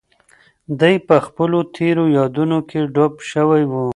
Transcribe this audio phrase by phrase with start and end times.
[0.79, 3.73] دی په خپلو تېرو یادونو کې ډوب شوی و.